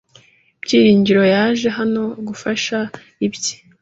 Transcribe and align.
Byiringiro 0.63 1.23
yaje 1.33 1.67
hano 1.77 2.03
gufasha 2.27 2.77
ibye 3.25 3.53